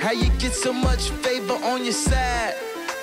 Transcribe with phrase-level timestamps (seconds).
[0.00, 2.54] How you get so much favor on your side?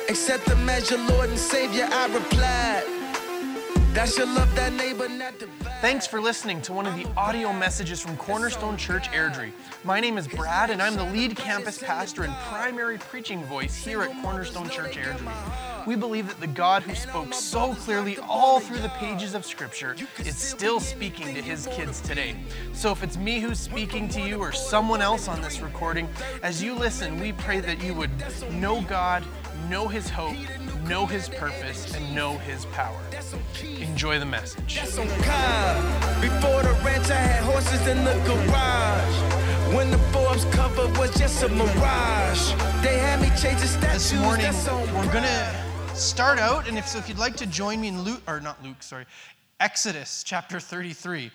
[0.09, 2.83] Accept as your Lord and Savior, I replied.
[3.93, 5.81] That should love that neighbor, not divide.
[5.81, 9.51] Thanks for listening to one of the audio messages from Cornerstone Church Airdrie.
[9.83, 14.03] My name is Brad, and I'm the lead campus pastor and primary preaching voice here
[14.03, 15.76] at Cornerstone Church Airdrie.
[15.87, 19.95] We believe that the God who spoke so clearly all through the pages of Scripture
[20.19, 22.35] is still speaking to his kids today.
[22.73, 26.09] So if it's me who's speaking to you or someone else on this recording,
[26.43, 28.11] as you listen, we pray that you would
[28.51, 29.23] know God,
[29.69, 30.35] know his hope,
[30.89, 32.99] know his purpose, and know his power.
[33.79, 34.75] Enjoy the message.
[34.75, 36.21] That's on God.
[36.21, 39.73] Before the ranch, I had horses in the garage.
[39.73, 42.51] When the Forbes cover was just a mirage,
[42.83, 43.77] they had me statues.
[43.77, 44.51] This morning,
[44.93, 45.66] we're gonna
[45.97, 48.63] start out, and if so, if you'd like to join me in Luke, or not
[48.63, 49.05] Luke, sorry,
[49.59, 51.31] Exodus chapter 33.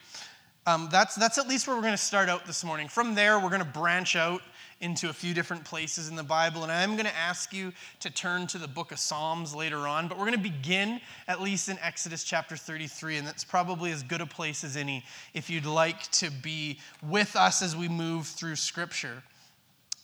[0.67, 2.87] Um, that's that's at least where we're gonna start out this morning.
[2.87, 4.41] From there, we're gonna branch out
[4.81, 8.47] into a few different places in the Bible, and I'm gonna ask you to turn
[8.49, 10.07] to the book of Psalms later on.
[10.07, 14.21] But we're gonna begin at least in Exodus chapter 33, and that's probably as good
[14.21, 18.55] a place as any if you'd like to be with us as we move through
[18.55, 19.25] Scripture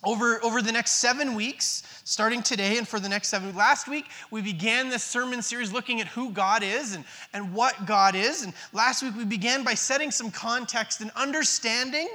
[0.05, 4.07] over, over the next seven weeks, starting today and for the next seven last week,
[4.31, 8.43] we began this sermon series looking at who God is and, and what God is.
[8.43, 12.09] And last week we began by setting some context and understanding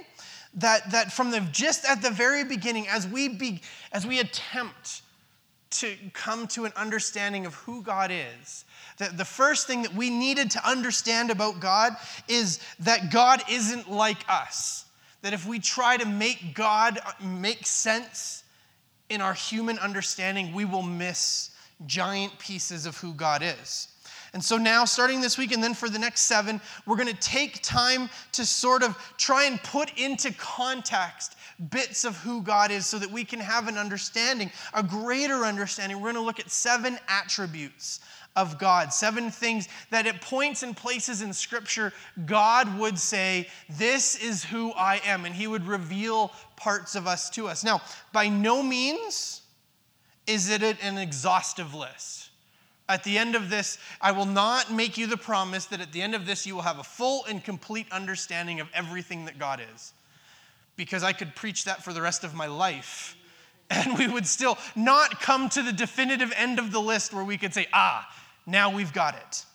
[0.55, 5.01] that, that from the just at the very beginning, as we be, as we attempt
[5.71, 8.63] to come to an understanding of who God is.
[8.99, 11.93] That the first thing that we needed to understand about God
[12.27, 14.82] is that God isn't like us.
[15.23, 18.43] That if we try to make God uh, make sense
[19.09, 21.49] in our human understanding, we will miss
[21.87, 23.87] giant pieces of who God is.
[24.33, 27.19] And so now, starting this week and then for the next seven, we're going to
[27.19, 31.35] take time to sort of try and put into context
[31.69, 35.97] bits of who God is so that we can have an understanding, a greater understanding.
[35.97, 37.99] We're going to look at seven attributes
[38.35, 41.93] of God, seven things that at points and places in Scripture,
[42.25, 45.25] God would say, This is who I am.
[45.25, 47.63] And He would reveal parts of us to us.
[47.63, 47.81] Now,
[48.11, 49.41] by no means
[50.25, 52.29] is it an exhaustive list.
[52.89, 56.01] At the end of this, I will not make you the promise that at the
[56.01, 59.61] end of this you will have a full and complete understanding of everything that God
[59.73, 59.93] is.
[60.75, 63.15] Because I could preach that for the rest of my life.
[63.69, 67.37] And we would still not come to the definitive end of the list where we
[67.37, 68.07] could say, ah,
[68.45, 69.45] now we've got it.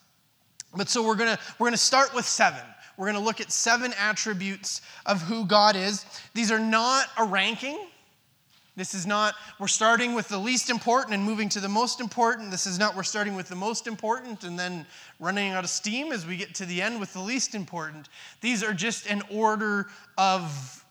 [0.76, 2.62] But so we're gonna we're gonna start with seven.
[2.96, 6.04] We're gonna look at seven attributes of who God is.
[6.34, 7.78] These are not a ranking.
[8.78, 12.52] This is not, we're starting with the least important and moving to the most important.
[12.52, 14.86] This is not, we're starting with the most important and then
[15.18, 18.08] running out of steam as we get to the end with the least important.
[18.40, 20.84] These are just an order of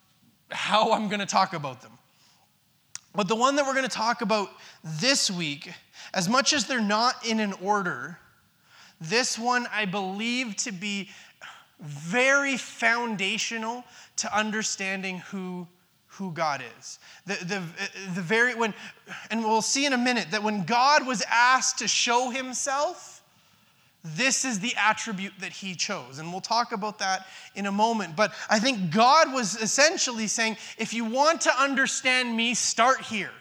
[0.52, 1.97] how I'm going to talk about them.
[3.18, 4.52] But the one that we're going to talk about
[4.84, 5.74] this week,
[6.14, 8.20] as much as they're not in an order,
[9.02, 11.10] this one I believe to be
[11.82, 13.84] very foundational
[14.18, 15.68] to understanding who
[16.10, 17.00] who God is.
[17.28, 17.64] The, the,
[18.16, 18.74] the very, when,
[19.30, 23.17] and we'll see in a minute that when God was asked to show himself,
[24.16, 26.20] this is the attribute that he chose.
[26.20, 28.16] And we'll talk about that in a moment.
[28.16, 33.32] But I think God was essentially saying, if you want to understand me, start here.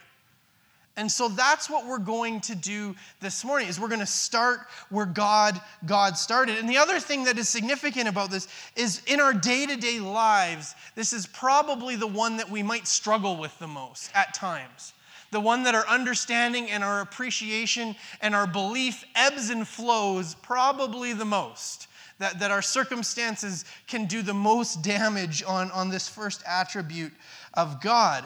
[0.99, 4.61] And so that's what we're going to do this morning is we're going to start
[4.89, 6.57] where God God started.
[6.57, 11.13] And the other thing that is significant about this is in our day-to-day lives, this
[11.13, 14.95] is probably the one that we might struggle with the most at times.
[15.31, 21.13] The one that our understanding and our appreciation and our belief ebbs and flows probably
[21.13, 21.89] the most.
[22.19, 27.13] That, that our circumstances can do the most damage on, on this first attribute
[27.53, 28.25] of God.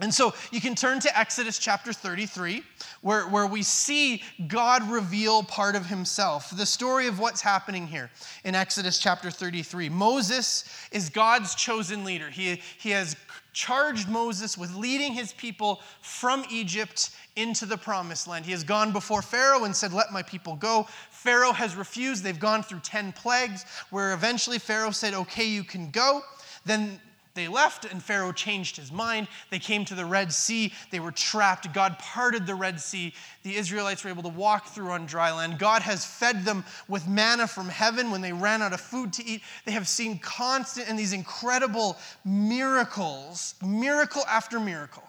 [0.00, 2.64] And so you can turn to Exodus chapter 33,
[3.00, 6.50] where, where we see God reveal part of himself.
[6.56, 8.10] The story of what's happening here
[8.44, 9.88] in Exodus chapter 33.
[9.88, 12.28] Moses is God's chosen leader.
[12.28, 13.14] He, he has
[13.54, 18.44] charged Moses with leading his people from Egypt into the promised land.
[18.44, 20.86] He has gone before Pharaoh and said, Let my people go.
[21.10, 22.22] Pharaoh has refused.
[22.22, 26.20] They've gone through 10 plagues, where eventually Pharaoh said, Okay, you can go.
[26.66, 27.00] Then
[27.34, 29.26] they left, and Pharaoh changed his mind.
[29.50, 30.72] They came to the Red Sea.
[30.92, 31.72] They were trapped.
[31.74, 33.12] God parted the Red Sea.
[33.42, 35.58] The Israelites were able to walk through on dry land.
[35.58, 39.26] God has fed them with manna from heaven when they ran out of food to
[39.26, 39.42] eat.
[39.64, 45.02] They have seen constant and these incredible miracles, miracle after miracle.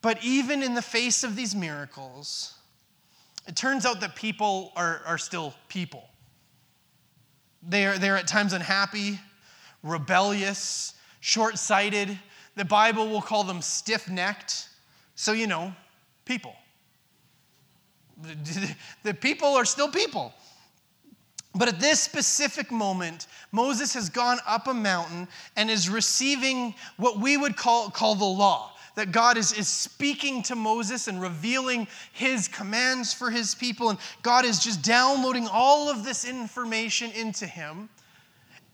[0.00, 2.54] But even in the face of these miracles,
[3.46, 6.08] it turns out that people are, are still people.
[7.62, 9.20] They are, they're at times unhappy,
[9.82, 12.18] rebellious, short sighted.
[12.56, 14.68] the Bible will call them stiff necked.
[15.14, 15.74] So, you know,
[16.24, 16.54] people.
[19.02, 20.34] The people are still people.
[21.54, 25.26] But at this specific moment, Moses has gone up a mountain
[25.56, 28.72] and is receiving what we would call, call the law.
[28.96, 33.88] That God is, is speaking to Moses and revealing his commands for his people.
[33.88, 37.88] And God is just downloading all of this information into him.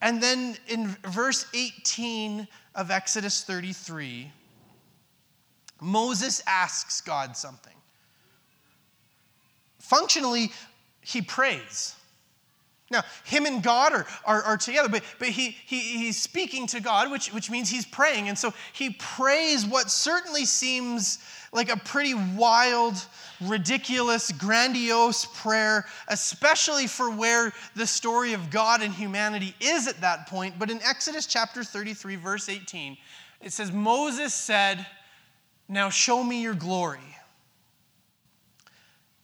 [0.00, 4.30] And then in verse 18 of Exodus 33,
[5.80, 7.72] Moses asks God something.
[9.78, 10.52] Functionally,
[11.00, 11.94] he prays.
[12.90, 16.80] Now, him and God are, are, are together, but, but he, he, he's speaking to
[16.80, 18.28] God, which, which means he's praying.
[18.28, 21.18] And so he prays what certainly seems
[21.56, 22.94] like a pretty wild,
[23.40, 30.28] ridiculous, grandiose prayer, especially for where the story of God and humanity is at that
[30.28, 30.58] point.
[30.58, 32.96] But in Exodus chapter 33, verse 18,
[33.40, 34.86] it says, Moses said,
[35.68, 37.00] Now show me your glory.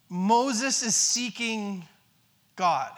[0.09, 1.85] Moses is seeking
[2.57, 2.93] God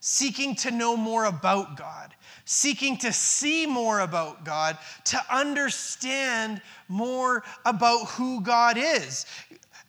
[0.00, 2.14] seeking to know more about God,
[2.44, 9.26] seeking to see more about God, to understand more about who God is.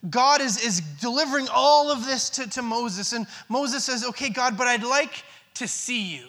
[0.10, 4.58] God is, is delivering all of this to, to Moses, and Moses says, Okay, God,
[4.58, 5.24] but I'd like
[5.56, 6.28] to see you.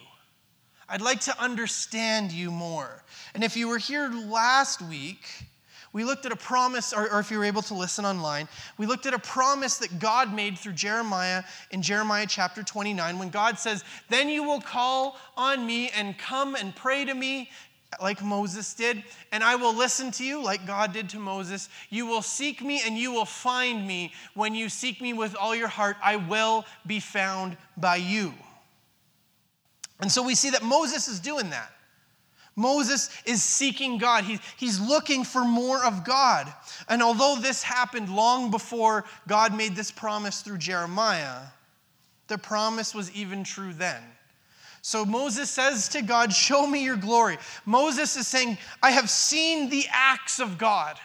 [0.88, 3.04] I'd like to understand you more.
[3.34, 5.47] And if you were here last week,
[5.98, 8.86] we looked at a promise, or, or, if you were able to listen online, we
[8.86, 11.42] looked at a promise that God made through Jeremiah
[11.72, 16.54] in Jeremiah chapter 29 when God says, Then you will call on me and come
[16.54, 17.50] and pray to me
[18.00, 19.02] like Moses did,
[19.32, 21.68] and I will listen to you like God did to Moses.
[21.90, 24.12] You will seek me and you will find me.
[24.34, 28.34] When you seek me with all your heart, I will be found by you.
[29.98, 31.72] And so we see that Moses is doing that.
[32.58, 34.24] Moses is seeking God.
[34.24, 36.52] He, he's looking for more of God.
[36.88, 41.42] And although this happened long before God made this promise through Jeremiah,
[42.26, 44.02] the promise was even true then.
[44.82, 47.38] So Moses says to God, Show me your glory.
[47.64, 50.98] Moses is saying, I have seen the acts of God.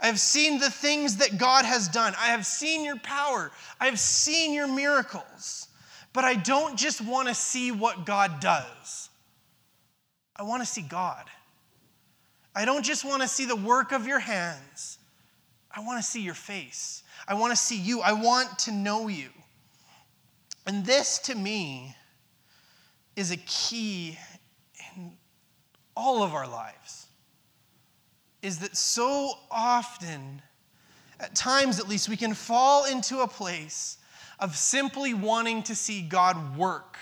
[0.00, 2.14] I have seen the things that God has done.
[2.18, 3.50] I have seen your power.
[3.78, 5.68] I have seen your miracles.
[6.12, 9.09] But I don't just want to see what God does.
[10.40, 11.26] I want to see God.
[12.56, 14.98] I don't just want to see the work of your hands.
[15.70, 17.02] I want to see your face.
[17.28, 18.00] I want to see you.
[18.00, 19.28] I want to know you.
[20.66, 21.94] And this to me
[23.16, 24.18] is a key
[24.96, 25.12] in
[25.94, 27.06] all of our lives.
[28.40, 30.40] Is that so often,
[31.20, 33.98] at times at least, we can fall into a place
[34.38, 36.96] of simply wanting to see God work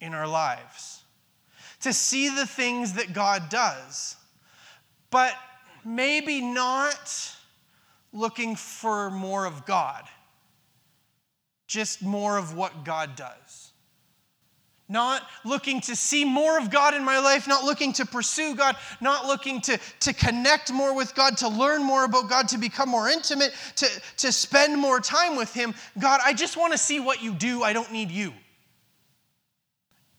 [0.00, 1.01] in our lives
[1.82, 4.16] to see the things that God does,
[5.10, 5.34] but
[5.84, 7.34] maybe not
[8.12, 10.04] looking for more of God,
[11.66, 13.72] just more of what God does.
[14.88, 18.76] Not looking to see more of God in my life, not looking to pursue God,
[19.00, 22.90] not looking to, to connect more with God, to learn more about God, to become
[22.90, 23.88] more intimate, to,
[24.18, 25.74] to spend more time with Him.
[25.98, 27.62] God, I just want to see what you do.
[27.62, 28.34] I don't need you.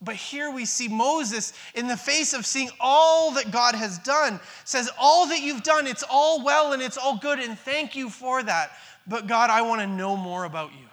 [0.03, 4.39] But here we see Moses, in the face of seeing all that God has done,
[4.65, 8.09] says, All that you've done, it's all well and it's all good, and thank you
[8.09, 8.71] for that.
[9.07, 10.87] But God, I want to know more about you.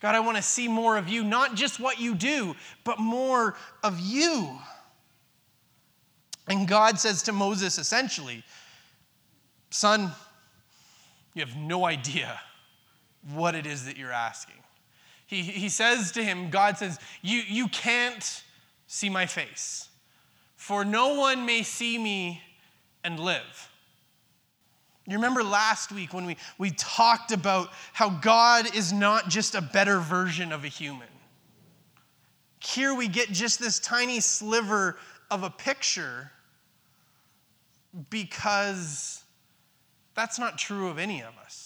[0.00, 3.56] God, I want to see more of you, not just what you do, but more
[3.82, 4.58] of you.
[6.46, 8.44] And God says to Moses essentially,
[9.70, 10.12] Son,
[11.32, 12.40] you have no idea
[13.32, 14.63] what it is that you're asking.
[15.26, 18.42] He, he says to him, God says, you, you can't
[18.86, 19.88] see my face,
[20.56, 22.42] for no one may see me
[23.02, 23.70] and live.
[25.06, 29.60] You remember last week when we, we talked about how God is not just a
[29.60, 31.08] better version of a human.
[32.58, 34.96] Here we get just this tiny sliver
[35.30, 36.30] of a picture
[38.08, 39.22] because
[40.14, 41.63] that's not true of any of us.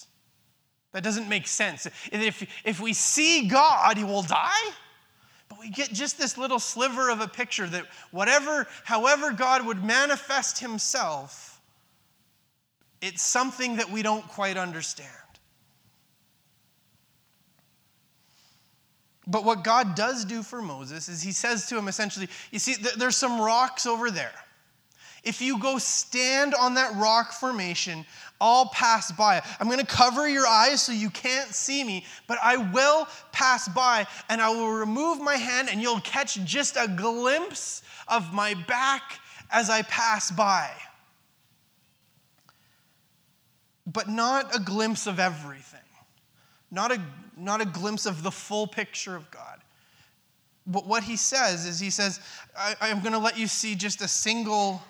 [0.91, 1.87] That doesn't make sense.
[2.11, 4.71] If, if we see God, he will die.
[5.47, 9.83] But we get just this little sliver of a picture that whatever, however God would
[9.83, 11.61] manifest himself,
[13.01, 15.09] it's something that we don't quite understand.
[19.25, 22.75] But what God does do for Moses is he says to him essentially, You see,
[22.97, 24.33] there's some rocks over there.
[25.23, 28.05] If you go stand on that rock formation,
[28.41, 29.41] I'll pass by.
[29.59, 33.67] I'm going to cover your eyes so you can't see me, but I will pass
[33.67, 38.53] by and I will remove my hand and you'll catch just a glimpse of my
[38.53, 39.19] back
[39.51, 40.71] as I pass by.
[43.91, 45.79] but not a glimpse of everything,
[46.71, 47.01] not a,
[47.37, 49.59] not a glimpse of the full picture of God.
[50.67, 52.19] But what he says is, he says,
[52.55, 54.81] I, I'm going to let you see just a single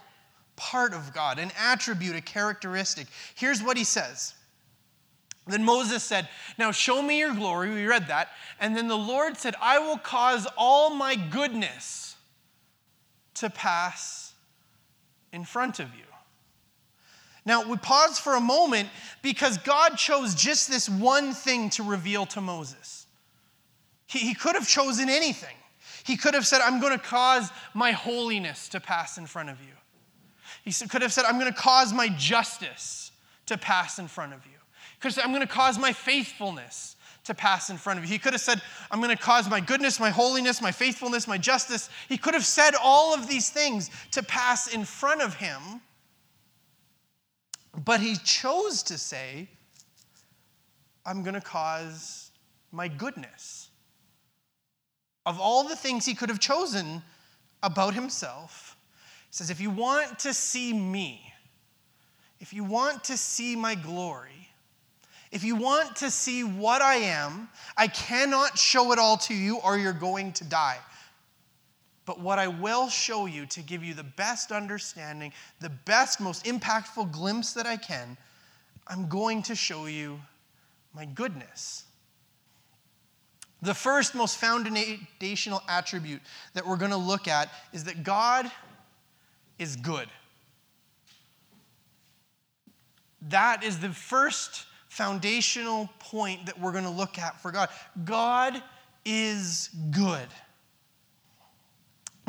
[0.60, 3.08] part of God, an attribute, a characteristic.
[3.34, 4.34] Here's what he says.
[5.48, 7.74] Then Moses said, Now show me your glory.
[7.74, 8.30] We read that.
[8.60, 12.16] And then the Lord said, I will cause all my goodness
[13.36, 14.34] to pass
[15.32, 16.04] in front of you.
[17.46, 18.90] Now, we pause for a moment
[19.24, 23.08] because God chose just this one thing to reveal to Moses.
[24.08, 25.56] He, he could have chosen anything.
[26.04, 29.60] He could have said, I'm going to cause my holiness to pass in front of
[29.62, 29.74] you.
[30.64, 33.12] He could have said, I'm going to cause my justice
[33.48, 34.52] to pass in front of you.
[34.52, 38.06] He could have said, I'm going to cause my faithfulness to pass in front of
[38.06, 38.12] you.
[38.12, 41.38] He could have said, I'm going to cause my goodness, my holiness, my faithfulness, my
[41.38, 41.90] justice.
[42.08, 45.62] He could have said all of these things to pass in front of him.
[47.86, 49.48] But he chose to say,
[51.06, 52.32] I'm going to cause
[52.72, 53.70] my goodness.
[55.26, 57.02] Of all the things he could have chosen
[57.62, 58.69] about himself,
[59.30, 61.34] says, If you want to see me,
[62.40, 64.50] if you want to see my glory,
[65.32, 69.58] if you want to see what I am, I cannot show it all to you
[69.58, 70.80] or you're going to die.
[72.06, 76.46] But what I will show you to give you the best understanding, the best, most
[76.46, 78.18] impactful glimpse that I can,
[78.88, 80.20] I'm going to show you
[80.96, 81.84] my goodness.
[83.62, 86.22] The first, most foundational attribute
[86.56, 88.50] that we're going to look at is that God
[89.60, 90.08] is good.
[93.30, 97.70] That is the first foundational point that we're going to look at for God.
[98.04, 98.62] God
[99.06, 100.28] is good.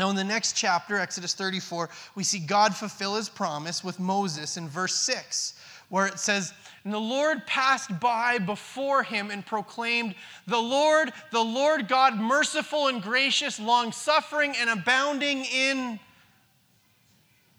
[0.01, 4.57] Now, in the next chapter, Exodus 34, we see God fulfill his promise with Moses
[4.57, 5.55] in verse 6,
[5.91, 10.15] where it says, And the Lord passed by before him and proclaimed,
[10.47, 16.01] The Lord, the Lord God, merciful and gracious, long suffering and abounding in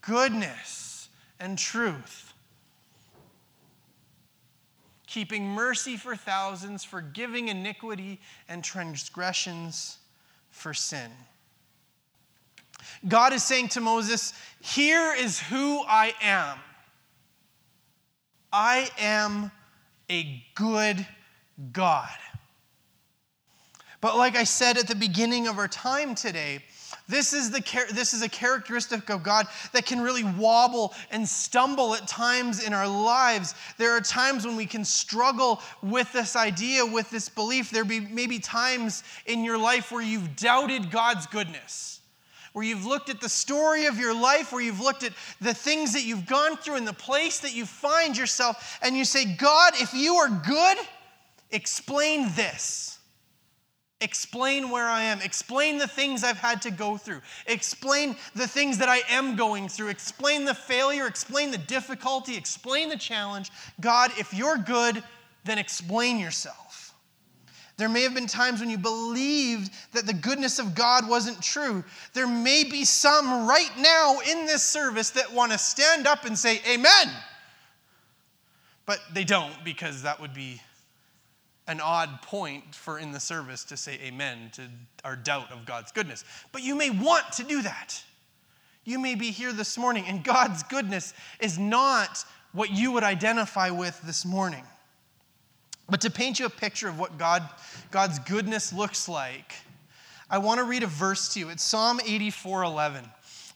[0.01, 2.33] goodness and truth,
[5.07, 9.97] keeping mercy for thousands, forgiving iniquity and transgressions
[10.49, 11.11] for sin.
[13.07, 16.57] God is saying to Moses, Here is who I am.
[18.53, 19.51] I am
[20.09, 21.05] a good
[21.71, 22.09] God.
[24.01, 26.63] But like I said at the beginning of our time today,
[27.11, 27.61] this is, the,
[27.93, 32.73] this is a characteristic of God that can really wobble and stumble at times in
[32.73, 33.53] our lives.
[33.77, 37.69] There are times when we can struggle with this idea, with this belief.
[37.69, 41.99] There be maybe times in your life where you've doubted God's goodness
[42.53, 45.93] where you've looked at the story of your life, where you've looked at the things
[45.93, 49.73] that you've gone through and the place that you find yourself, and you say, God,
[49.75, 50.77] if you are good,
[51.51, 52.90] explain this.
[54.01, 55.21] Explain where I am.
[55.21, 57.21] Explain the things I've had to go through.
[57.45, 59.89] Explain the things that I am going through.
[59.89, 61.05] Explain the failure.
[61.05, 62.35] Explain the difficulty.
[62.35, 63.51] Explain the challenge.
[63.79, 65.03] God, if you're good,
[65.45, 66.95] then explain yourself.
[67.77, 71.83] There may have been times when you believed that the goodness of God wasn't true.
[72.13, 76.37] There may be some right now in this service that want to stand up and
[76.37, 77.09] say, Amen.
[78.87, 80.59] But they don't because that would be
[81.71, 84.63] an odd point for in the service to say amen to
[85.05, 86.25] our doubt of God's goodness.
[86.51, 88.03] But you may want to do that.
[88.83, 93.69] You may be here this morning, and God's goodness is not what you would identify
[93.69, 94.63] with this morning.
[95.89, 97.47] But to paint you a picture of what God,
[97.89, 99.53] God's goodness looks like,
[100.29, 101.49] I want to read a verse to you.
[101.49, 103.05] It's Psalm 84 11.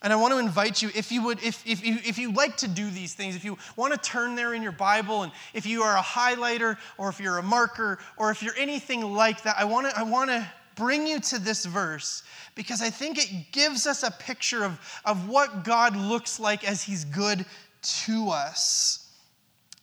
[0.01, 2.57] And I want to invite you, if you would, if, if, you, if you like
[2.57, 5.65] to do these things, if you want to turn there in your Bible, and if
[5.65, 9.55] you are a highlighter, or if you're a marker, or if you're anything like that,
[9.57, 12.23] I want to, I want to bring you to this verse
[12.53, 16.83] because I think it gives us a picture of, of what God looks like as
[16.83, 17.45] He's good
[17.81, 19.01] to us.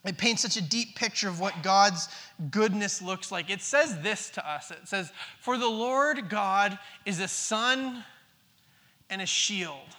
[0.05, 2.09] It paints such a deep picture of what God's
[2.51, 3.51] goodness looks like.
[3.51, 8.05] It says this to us it says, For the Lord God is a sun
[9.09, 9.97] and a shield.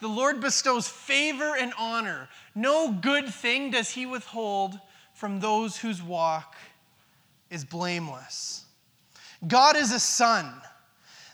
[0.00, 2.28] The Lord bestows favor and honor.
[2.54, 4.78] No good thing does he withhold
[5.14, 6.54] from those whose walk
[7.50, 8.64] is blameless.
[9.46, 10.46] God is a sun.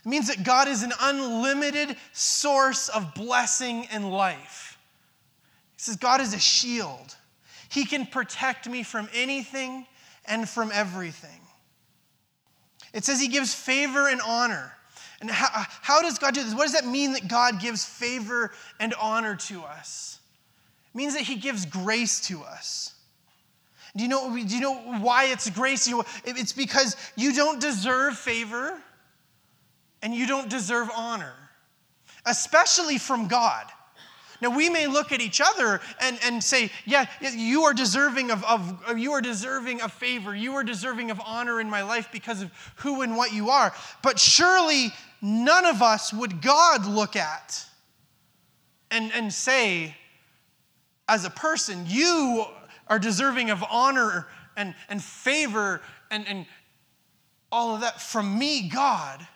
[0.05, 4.79] It means that God is an unlimited source of blessing and life.
[5.73, 7.17] He says, God is a shield.
[7.69, 9.87] He can protect me from anything
[10.27, 11.41] and from everything.
[12.93, 14.73] It says He gives favor and honor.
[15.25, 15.49] And how,
[15.81, 16.53] how does God do this?
[16.53, 20.19] What does that mean that God gives favor and honor to us?
[20.95, 22.93] It means that He gives grace to us.
[23.97, 25.91] Do you know, do you know why it's grace?
[26.27, 28.79] It's because you don't deserve favor
[30.03, 31.33] and you don't deserve honor,
[32.27, 33.65] especially from God.
[34.41, 38.45] Now we may look at each other and, and say, yeah, you are deserving of,
[38.45, 42.43] of you are deserving of favor, you are deserving of honor in my life because
[42.43, 43.73] of who and what you are.
[44.03, 47.65] But surely none of us would God look at
[48.91, 49.97] and, and say,
[51.09, 52.45] as a person, you
[52.87, 54.27] are deserving of honor
[54.57, 56.47] and, and favor and, and
[57.51, 59.27] all of that from me, God.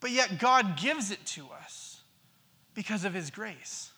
[0.00, 2.00] But yet God gives it to us
[2.74, 3.91] because of his grace.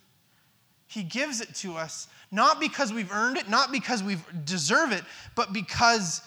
[0.94, 5.02] He gives it to us not because we've earned it, not because we deserve it,
[5.34, 6.22] but because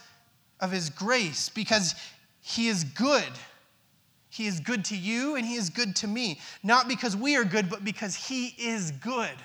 [0.59, 1.95] of his grace, because
[2.41, 3.23] he is good.
[4.29, 6.39] He is good to you and he is good to me.
[6.63, 9.35] Not because we are good, but because he is good.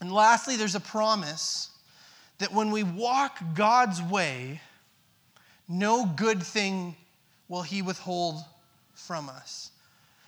[0.00, 1.70] And lastly, there's a promise
[2.38, 4.60] that when we walk God's way,
[5.68, 6.96] no good thing
[7.48, 8.36] will He withhold
[8.94, 9.70] from us.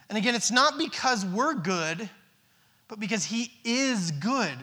[0.08, 2.08] And again, it's not because we're good,
[2.92, 4.58] but because He is good.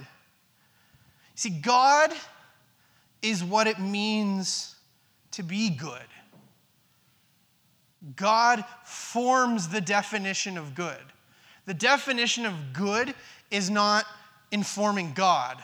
[1.33, 2.13] See, God
[3.23, 4.75] is what it means
[5.31, 6.05] to be good.
[8.15, 11.01] God forms the definition of good.
[11.65, 13.15] The definition of good
[13.49, 14.05] is not
[14.51, 15.57] informing God.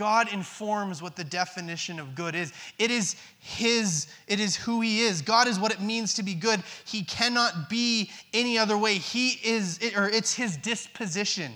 [0.00, 2.54] God informs what the definition of good is.
[2.78, 5.20] It is his, it is who he is.
[5.20, 6.62] God is what it means to be good.
[6.86, 8.94] He cannot be any other way.
[8.94, 11.52] He is, or it's his disposition.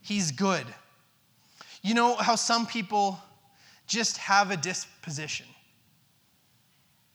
[0.00, 0.64] He's good.
[1.82, 3.18] You know how some people
[3.86, 5.44] just have a disposition.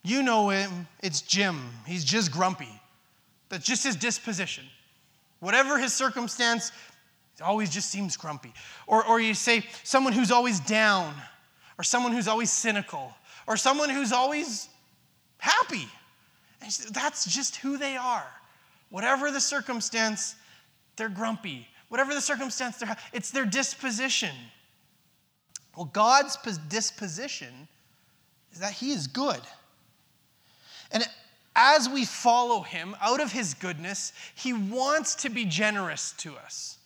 [0.04, 1.68] You know him, it's Jim.
[1.88, 2.80] He's just grumpy.
[3.50, 4.66] That's just his disposition.
[5.40, 6.72] Whatever his circumstance,
[7.42, 8.54] always just seems grumpy.
[8.88, 11.14] Or, or you say someone who's always down,
[11.78, 13.14] or someone who's always cynical,
[13.48, 14.70] or someone who's always
[15.38, 15.88] happy.
[16.68, 18.28] Say, that's just who they are.
[18.90, 20.36] Whatever the circumstance,
[20.96, 21.68] they're grumpy.
[21.88, 24.36] Whatever the circumstance, they're, it's their disposition.
[25.76, 27.68] Well, God's disposition
[28.52, 29.40] is that He is good.
[30.92, 31.08] And
[31.56, 36.79] as we follow Him out of His goodness, He wants to be generous to us.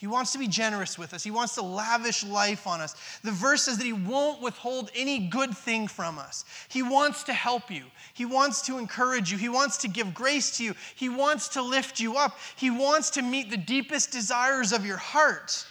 [0.00, 1.22] He wants to be generous with us.
[1.22, 2.94] He wants to lavish life on us.
[3.22, 6.46] The verse says that He won't withhold any good thing from us.
[6.70, 7.84] He wants to help you.
[8.14, 9.36] He wants to encourage you.
[9.36, 10.74] He wants to give grace to you.
[10.94, 12.38] He wants to lift you up.
[12.56, 15.66] He wants to meet the deepest desires of your heart.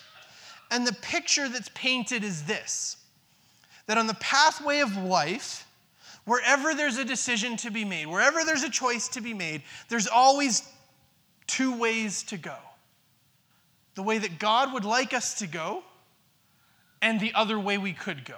[0.69, 2.97] And the picture that's painted is this
[3.87, 5.65] that on the pathway of life,
[6.25, 10.05] wherever there's a decision to be made, wherever there's a choice to be made, there's
[10.05, 10.69] always
[11.47, 12.53] two ways to go
[13.95, 15.83] the way that God would like us to go
[17.01, 18.37] and the other way we could go.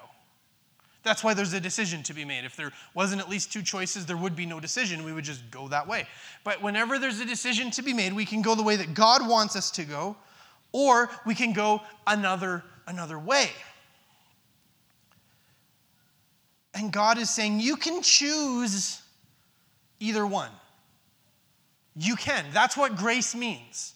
[1.03, 2.45] That's why there's a decision to be made.
[2.45, 5.03] If there wasn't at least two choices, there would be no decision.
[5.03, 6.07] We would just go that way.
[6.43, 9.27] But whenever there's a decision to be made, we can go the way that God
[9.27, 10.15] wants us to go,
[10.71, 13.49] or we can go another another way.
[16.73, 19.01] And God is saying, you can choose
[19.99, 20.51] either one.
[21.95, 22.45] You can.
[22.53, 23.93] That's what grace means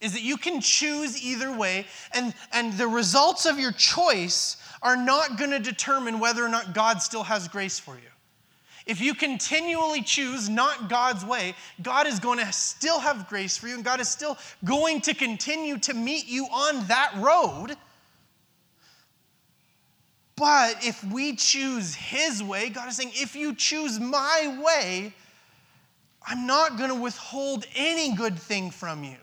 [0.00, 4.96] is that you can choose either way, and, and the results of your choice are
[4.96, 8.10] not going to determine whether or not God still has grace for you.
[8.86, 13.68] If you continually choose not God's way, God is going to still have grace for
[13.68, 17.76] you, and God is still going to continue to meet you on that road.
[20.36, 25.14] But if we choose His way, God is saying, if you choose my way,
[26.28, 29.16] I'm not going to withhold any good thing from you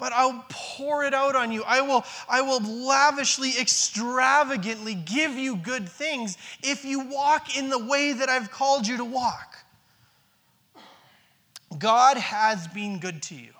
[0.00, 1.62] but I'll pour it out on you.
[1.64, 7.78] I will, I will lavishly, extravagantly give you good things if you walk in the
[7.78, 9.58] way that I've called you to walk.
[11.78, 13.52] God has been good to you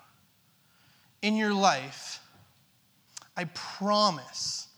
[1.23, 2.21] in your life.
[3.37, 4.69] I promise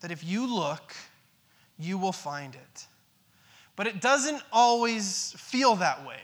[0.00, 0.94] that if you look,
[1.78, 2.86] you will find it.
[3.76, 6.20] But it doesn't always feel that way.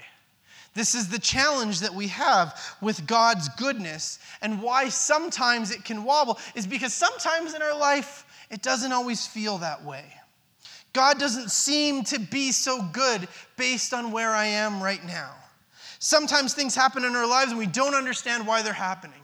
[0.74, 6.02] This is the challenge that we have with God's goodness and why sometimes it can
[6.02, 10.04] wobble is because sometimes in our life it doesn't always feel that way.
[10.92, 15.34] God doesn't seem to be so good based on where I am right now.
[16.00, 19.20] Sometimes things happen in our lives and we don't understand why they're happening.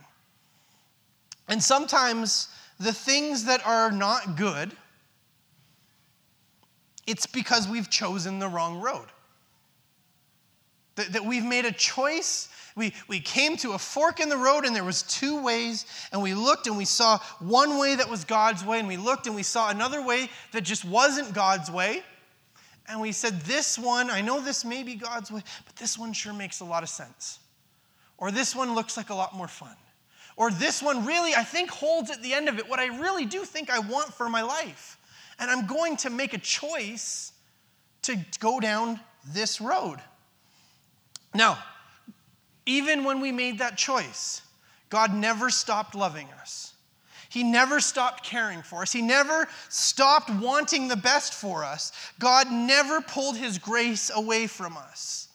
[1.49, 4.73] And sometimes the things that are not good,
[7.07, 9.07] it's because we've chosen the wrong road.
[11.01, 14.65] That, that we've made a choice We, we came to a fork in the road
[14.65, 18.25] and there was two ways and we looked and we saw one way that was
[18.25, 22.03] God's way and we looked and we saw another way that just wasn't God's way.
[22.87, 26.13] And we said, this one, I know this may be God's way, but this one
[26.13, 27.39] sure makes a lot of sense.
[28.19, 29.77] Or this one looks like a lot more fun.
[30.37, 33.27] Or this one really, I think, holds at the end of it what I really
[33.27, 34.99] do think I want for my life.
[35.39, 37.33] And I'm going to make a choice
[38.03, 39.01] to go down
[39.33, 39.99] this road.
[41.35, 41.59] Now,
[42.67, 44.43] even when we made that choice,
[44.89, 46.75] God never stopped loving us.
[47.29, 48.93] He never stopped caring for us.
[48.93, 51.93] He never stopped wanting the best for us.
[52.19, 55.29] God never pulled his grace away from us.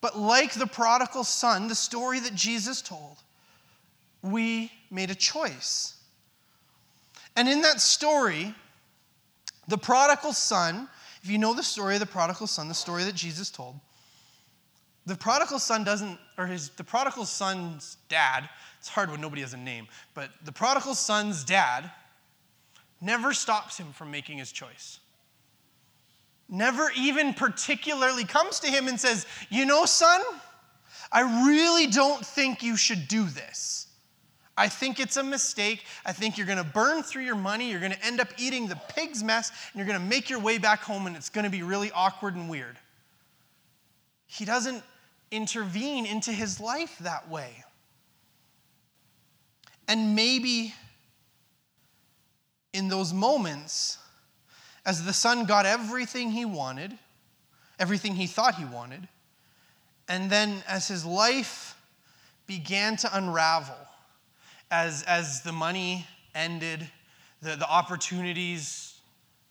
[0.00, 3.18] But like the prodigal son, the story that Jesus told,
[4.22, 5.94] we made a choice.
[7.36, 8.54] And in that story,
[9.68, 10.88] the prodigal son,
[11.22, 13.74] if you know the story of the prodigal son, the story that Jesus told,
[15.08, 19.54] the prodigal son doesn't, or his, the prodigal son's dad, it's hard when nobody has
[19.54, 21.90] a name, but the prodigal son's dad
[23.00, 25.00] never stops him from making his choice.
[26.48, 30.20] Never even particularly comes to him and says, You know, son,
[31.10, 33.86] I really don't think you should do this.
[34.56, 35.84] I think it's a mistake.
[36.04, 37.70] I think you're going to burn through your money.
[37.70, 40.40] You're going to end up eating the pig's mess, and you're going to make your
[40.40, 42.76] way back home, and it's going to be really awkward and weird.
[44.26, 44.82] He doesn't
[45.30, 47.64] intervene into his life that way.
[49.86, 50.74] And maybe
[52.72, 53.98] in those moments,
[54.84, 56.96] as the son got everything he wanted,
[57.78, 59.08] everything he thought he wanted,
[60.08, 61.76] and then as his life
[62.46, 63.76] began to unravel,
[64.70, 66.88] as, as the money ended,
[67.42, 68.94] the, the opportunities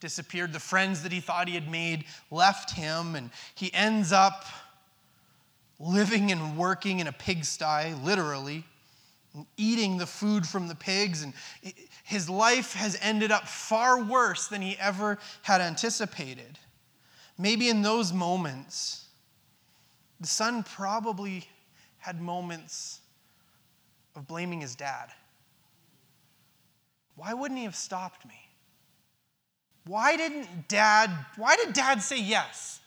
[0.00, 4.44] disappeared, the friends that he thought he had made left him, and he ends up
[5.78, 8.64] living and working in a pigsty, literally,
[9.56, 11.22] eating the food from the pigs.
[11.22, 11.32] And
[12.04, 16.58] his life has ended up far worse than he ever had anticipated.
[17.36, 19.06] Maybe in those moments,
[20.20, 21.46] the son probably
[21.98, 23.00] had moments
[24.16, 25.10] of blaming his dad.
[27.14, 28.48] Why wouldn't he have stopped me?
[29.86, 32.80] Why didn't dad, why did dad say yes?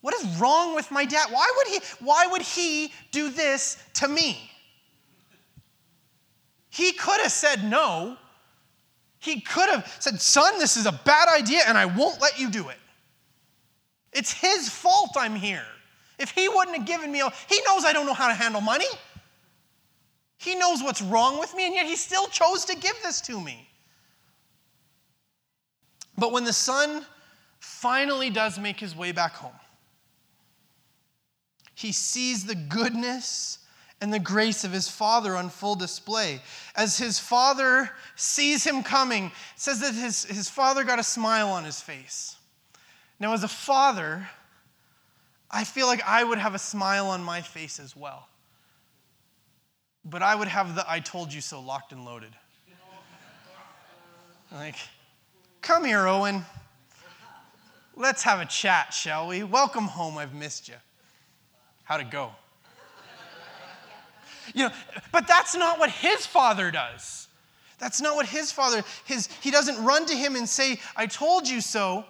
[0.00, 1.28] What is wrong with my dad?
[1.30, 4.50] Why would he, why would he do this to me?
[6.70, 8.16] He could have said no.
[9.18, 12.50] He could have said, Son, this is a bad idea and I won't let you
[12.50, 12.78] do it.
[14.12, 15.66] It's his fault I'm here.
[16.18, 18.86] If he wouldn't have given me, he knows I don't know how to handle money.
[20.38, 23.38] He knows what's wrong with me, and yet he still chose to give this to
[23.38, 23.68] me.
[26.16, 27.04] But when the son
[27.58, 29.59] finally does make his way back home,
[31.80, 33.58] he sees the goodness
[34.02, 36.42] and the grace of his father on full display.
[36.76, 41.64] As his father sees him coming, says that his, his father got a smile on
[41.64, 42.36] his face.
[43.18, 44.28] Now, as a father,
[45.50, 48.28] I feel like I would have a smile on my face as well.
[50.04, 52.32] But I would have the I told you so locked and loaded.
[54.52, 54.76] Like,
[55.62, 56.44] come here, Owen.
[57.96, 59.44] Let's have a chat, shall we?
[59.44, 60.18] Welcome home.
[60.18, 60.74] I've missed you.
[61.90, 62.30] How'd it go?
[64.54, 64.70] You know,
[65.10, 67.26] but that's not what his father does.
[67.80, 71.48] That's not what his father, his, he doesn't run to him and say, I told
[71.48, 72.04] you so.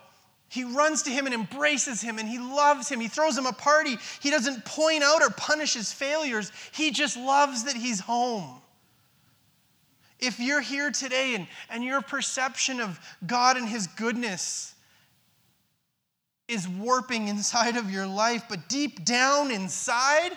[0.51, 3.01] He runs to him and embraces him and he loves him.
[3.01, 3.97] He throws him a party.
[4.21, 6.53] He doesn't point out or punish his failures.
[6.73, 8.61] He just loves that he's home.
[10.19, 14.75] If you're here today and, and your perception of God and his goodness
[16.51, 20.33] is warping inside of your life, but deep down inside,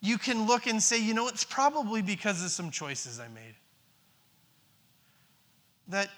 [0.00, 3.54] you can look and say, you know, it's probably because of some choices I made.
[5.88, 6.10] That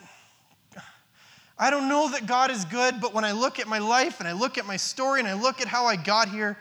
[1.59, 4.29] I don't know that God is good, but when I look at my life and
[4.29, 6.59] I look at my story and I look at how I got here,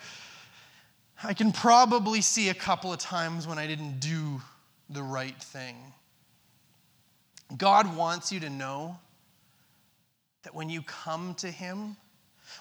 [1.23, 4.41] I can probably see a couple of times when I didn't do
[4.89, 5.75] the right thing.
[7.57, 8.97] God wants you to know
[10.45, 11.97] that when you come to Him,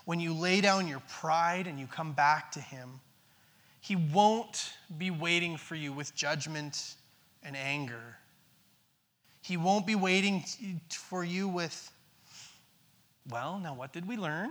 [0.07, 3.01] when you lay down your pride and you come back to Him,
[3.81, 6.97] He won't be waiting for you with judgment
[7.43, 8.17] and anger.
[9.43, 10.43] He won't be waiting
[10.91, 11.93] for you with,
[13.29, 14.51] well, now what did we learn?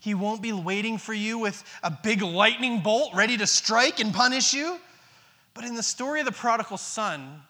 [0.00, 4.12] He won't be waiting for you with a big lightning bolt ready to strike and
[4.12, 4.78] punish you.
[5.54, 7.42] But in the story of the prodigal son,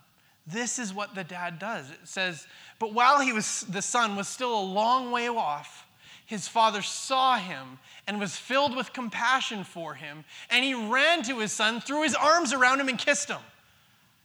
[0.46, 1.90] this is what the dad does.
[1.90, 2.46] It says,
[2.78, 5.87] But while he was, the son was still a long way off,
[6.26, 11.38] his father saw him and was filled with compassion for him, and he ran to
[11.38, 13.40] his son, threw his arms around him, and kissed him.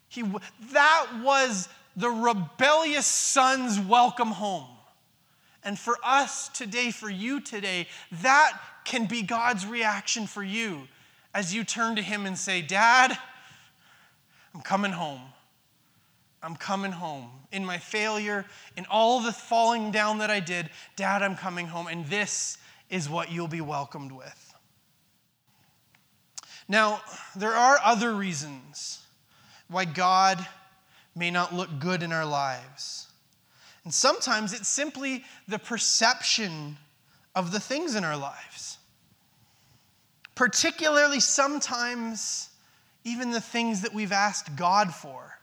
[0.07, 0.23] He,
[0.71, 4.67] that was the rebellious son's welcome home.
[5.63, 7.87] And for us today, for you today,
[8.23, 10.87] that can be God's reaction for you
[11.33, 13.17] as you turn to Him and say, Dad,
[14.53, 15.21] I'm coming home.
[16.41, 17.29] I'm coming home.
[17.51, 18.45] In my failure,
[18.77, 21.87] in all the falling down that I did, Dad, I'm coming home.
[21.87, 22.57] And this
[22.89, 24.53] is what you'll be welcomed with.
[26.67, 27.01] Now,
[27.35, 29.01] there are other reasons
[29.67, 30.45] why God
[31.15, 33.07] may not look good in our lives.
[33.83, 36.77] And sometimes it's simply the perception
[37.35, 38.77] of the things in our lives.
[40.35, 42.49] Particularly, sometimes,
[43.03, 45.38] even the things that we've asked God for.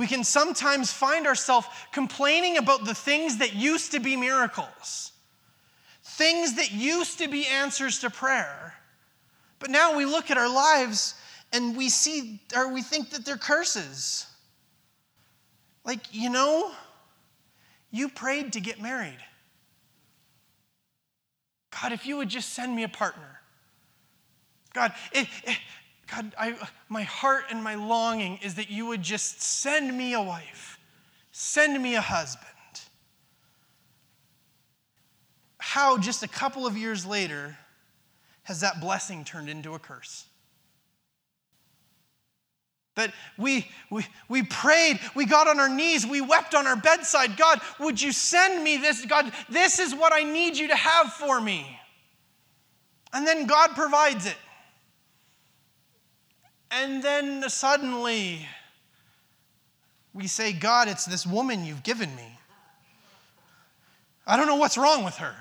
[0.00, 5.12] We can sometimes find ourselves complaining about the things that used to be miracles,
[6.02, 8.72] things that used to be answers to prayer.
[9.58, 11.16] But now we look at our lives
[11.52, 14.26] and we see, or we think that they're curses.
[15.84, 16.70] Like, you know,
[17.90, 19.18] you prayed to get married.
[21.82, 23.42] God, if you would just send me a partner.
[24.72, 25.58] God, it, it,
[26.10, 26.56] God, I,
[26.88, 30.78] my heart and my longing is that you would just send me a wife,
[31.30, 32.46] send me a husband.
[35.58, 37.56] How, just a couple of years later,
[38.42, 40.24] has that blessing turned into a curse?
[42.96, 47.36] That we, we, we prayed, we got on our knees, we wept on our bedside.
[47.36, 49.04] God, would you send me this?
[49.06, 51.78] God, this is what I need you to have for me.
[53.12, 54.36] And then God provides it.
[56.70, 58.46] And then suddenly
[60.14, 62.38] we say, God, it's this woman you've given me.
[64.26, 65.34] I don't know what's wrong with her.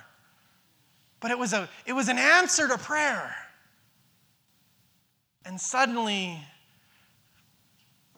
[1.20, 3.36] But it was, a, it was an answer to prayer.
[5.46, 6.39] And suddenly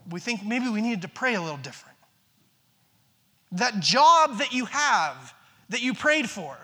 [0.09, 1.97] we think maybe we needed to pray a little different.
[3.51, 5.33] That job that you have,
[5.69, 6.57] that you prayed for,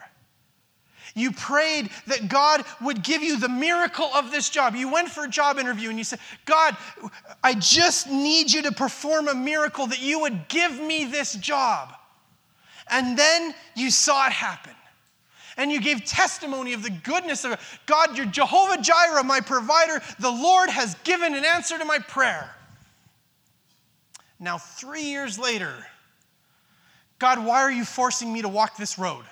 [1.18, 4.76] you prayed that God would give you the miracle of this job.
[4.76, 6.78] You went for a job interview and you said, God,
[7.44, 11.94] I just need you to perform a miracle that you would give me this job.
[12.90, 14.74] And then you saw it happen.
[15.58, 20.02] And you gave testimony of the goodness of God, you're Jehovah Jireh, my provider.
[20.20, 22.52] The Lord has given an answer to my prayer.
[24.40, 25.74] Now, three years later,
[27.18, 29.26] God, why are you forcing me to walk this road?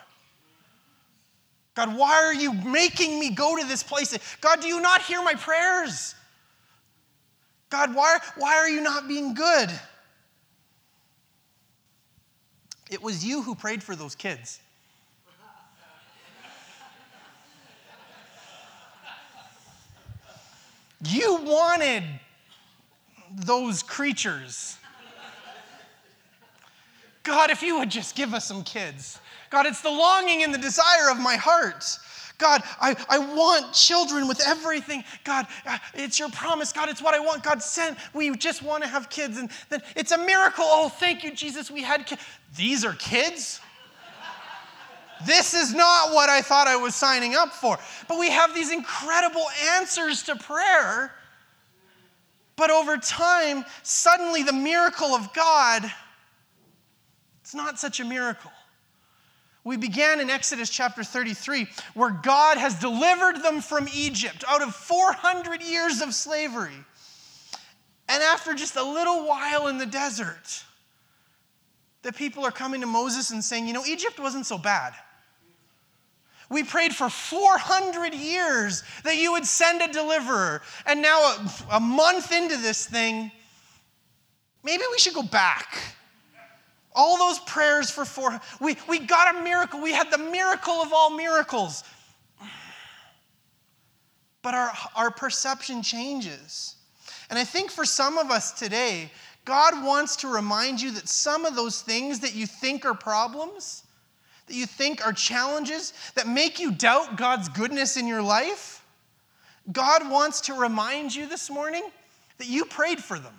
[1.75, 4.17] God, why are you making me go to this place?
[4.39, 6.15] God, do you not hear my prayers?
[7.69, 9.69] God, why, why are you not being good?
[12.89, 14.61] It was you who prayed for those kids.
[21.03, 22.03] You wanted
[23.35, 24.77] those creatures.
[27.23, 29.19] God, if you would just give us some kids.
[29.55, 31.97] God, it's the longing and the desire of my heart.
[32.37, 35.05] God, I, I want children with everything.
[35.23, 36.73] God, uh, it's your promise.
[36.73, 37.41] God, it's what I want.
[37.41, 37.97] God, sent.
[38.13, 39.37] We just want to have kids.
[39.37, 40.65] And then it's a miracle.
[40.67, 41.71] Oh, thank you, Jesus.
[41.71, 42.21] We had kids.
[42.57, 43.61] These are kids?
[45.25, 47.79] this is not what I thought I was signing up for.
[48.09, 49.45] But we have these incredible
[49.77, 51.15] answers to prayer.
[52.57, 55.89] But over time, suddenly the miracle of God
[57.45, 58.51] it's not such a miracle.
[59.65, 64.75] We began in Exodus chapter 33, where God has delivered them from Egypt out of
[64.75, 66.75] 400 years of slavery.
[68.07, 70.63] And after just a little while in the desert,
[72.03, 74.93] the people are coming to Moses and saying, You know, Egypt wasn't so bad.
[76.51, 80.61] We prayed for 400 years that you would send a deliverer.
[80.85, 83.31] And now, a, a month into this thing,
[84.63, 85.95] maybe we should go back
[86.95, 89.81] all those prayers for four, we, we got a miracle.
[89.81, 91.83] We had the miracle of all miracles.
[94.41, 96.75] But our, our perception changes.
[97.29, 99.11] And I think for some of us today,
[99.43, 103.83] God wants to remind you that some of those things that you think are problems,
[104.47, 108.83] that you think are challenges, that make you doubt God's goodness in your life,
[109.71, 111.83] God wants to remind you this morning
[112.37, 113.33] that you prayed for them.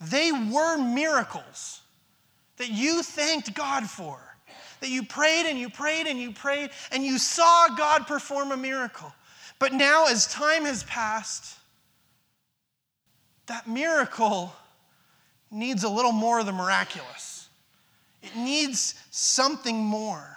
[0.00, 1.82] They were miracles
[2.56, 4.18] that you thanked God for.
[4.80, 8.56] That you prayed and you prayed and you prayed and you saw God perform a
[8.56, 9.12] miracle.
[9.58, 11.58] But now, as time has passed,
[13.46, 14.54] that miracle
[15.50, 17.48] needs a little more of the miraculous.
[18.22, 20.36] It needs something more.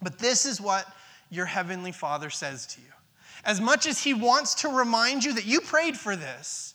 [0.00, 0.86] But this is what
[1.30, 2.86] your heavenly Father says to you.
[3.44, 6.71] As much as He wants to remind you that you prayed for this,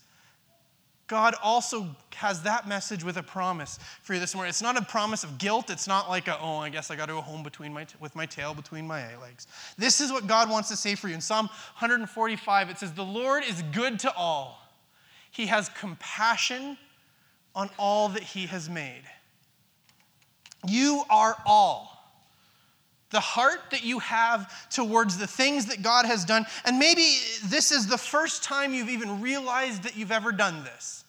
[1.07, 4.49] God also has that message with a promise for you this morning.
[4.49, 5.69] It's not a promise of guilt.
[5.69, 7.95] It's not like a, oh, I guess I got to go home between my t-
[8.01, 9.47] with my tail between my legs.
[9.77, 11.15] This is what God wants to say for you.
[11.15, 14.59] In Psalm 145, it says, The Lord is good to all.
[15.31, 16.77] He has compassion
[17.55, 19.03] on all that He has made.
[20.67, 21.96] You are all
[23.09, 26.45] the heart that you have towards the things that God has done.
[26.65, 31.05] And maybe this is the first time you've even realized that you've ever done this.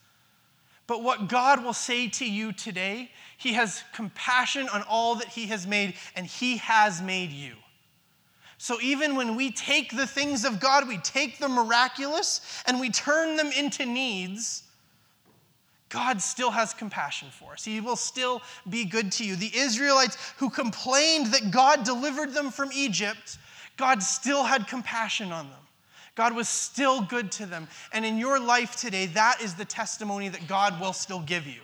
[0.87, 5.46] But what God will say to you today, He has compassion on all that He
[5.46, 7.54] has made, and He has made you.
[8.58, 12.90] So even when we take the things of God, we take the miraculous and we
[12.90, 14.64] turn them into needs
[15.88, 17.64] God still has compassion for us.
[17.64, 19.37] He will still be good to you.
[19.37, 23.38] The Israelites who complained that God delivered them from Egypt,
[23.77, 25.61] God still had compassion on them.
[26.14, 27.68] God was still good to them.
[27.92, 31.61] And in your life today, that is the testimony that God will still give you.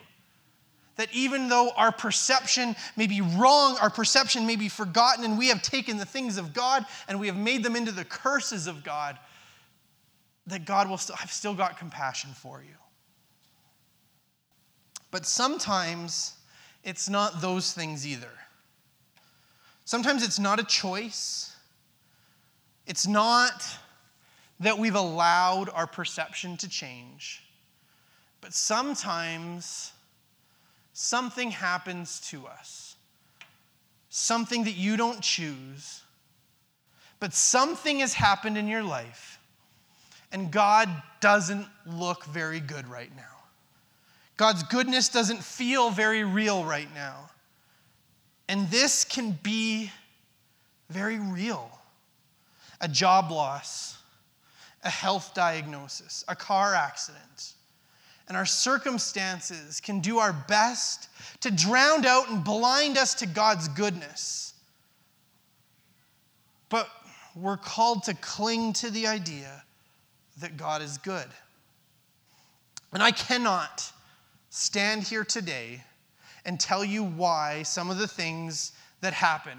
[0.96, 5.48] That even though our perception may be wrong, our perception may be forgotten, and we
[5.48, 8.84] have taken the things of God and we have made them into the curses of
[8.84, 9.18] God,
[10.46, 12.76] that God will still, I've still got compassion for you.
[15.14, 16.32] But sometimes
[16.82, 18.32] it's not those things either.
[19.84, 21.54] Sometimes it's not a choice.
[22.88, 23.64] It's not
[24.58, 27.44] that we've allowed our perception to change.
[28.40, 29.92] But sometimes
[30.94, 32.96] something happens to us,
[34.08, 36.02] something that you don't choose,
[37.20, 39.38] but something has happened in your life,
[40.32, 40.88] and God
[41.20, 43.33] doesn't look very good right now.
[44.36, 47.30] God's goodness doesn't feel very real right now.
[48.48, 49.90] And this can be
[50.90, 51.70] very real
[52.80, 53.96] a job loss,
[54.82, 57.54] a health diagnosis, a car accident.
[58.28, 61.08] And our circumstances can do our best
[61.40, 64.54] to drown out and blind us to God's goodness.
[66.68, 66.88] But
[67.34, 69.62] we're called to cling to the idea
[70.40, 71.26] that God is good.
[72.92, 73.92] And I cannot
[74.54, 75.82] stand here today
[76.44, 79.58] and tell you why some of the things that happen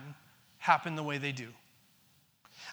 [0.58, 1.50] happen the way they do.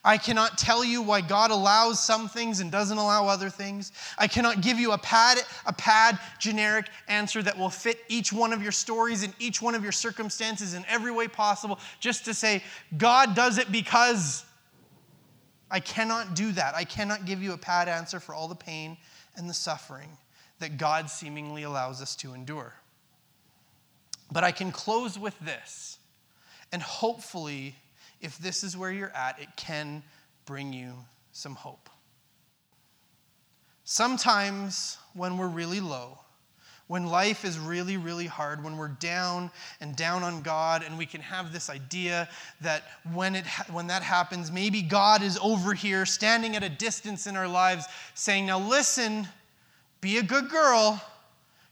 [0.04, 3.90] I cannot tell you why God allows some things and doesn't allow other things.
[4.18, 8.52] I cannot give you a pad, a pad generic answer that will fit each one
[8.52, 12.34] of your stories and each one of your circumstances in every way possible, just to
[12.34, 12.62] say,
[12.96, 14.44] God does it because.
[15.72, 16.74] I cannot do that.
[16.74, 18.98] I cannot give you a pad answer for all the pain
[19.36, 20.10] and the suffering
[20.62, 22.72] that God seemingly allows us to endure.
[24.30, 25.98] But I can close with this,
[26.70, 27.74] and hopefully,
[28.20, 30.04] if this is where you're at, it can
[30.46, 30.94] bring you
[31.32, 31.90] some hope.
[33.82, 36.20] Sometimes, when we're really low,
[36.86, 41.06] when life is really, really hard, when we're down and down on God, and we
[41.06, 42.28] can have this idea
[42.60, 47.26] that when, it, when that happens, maybe God is over here standing at a distance
[47.26, 49.26] in our lives saying, Now listen,
[50.02, 51.00] be a good girl,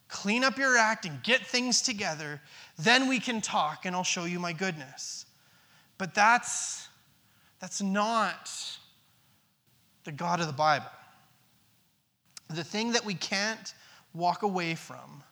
[0.09, 2.41] clean up your act, and get things together.
[2.79, 5.27] Then we can talk, and I'll show you my goodness.
[5.99, 6.89] But that's,
[7.59, 8.51] that's not
[10.05, 10.87] the God of the Bible.
[12.49, 13.75] The thing that we can't
[14.15, 15.23] walk away from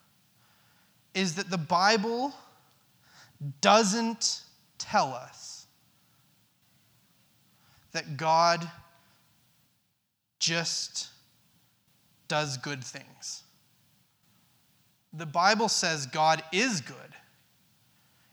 [1.13, 2.33] is that the Bible
[3.61, 4.41] doesn't
[4.77, 5.67] tell us
[7.93, 8.69] that God
[10.39, 11.09] just
[12.29, 13.43] does good things.
[15.11, 16.95] The Bible says God is good.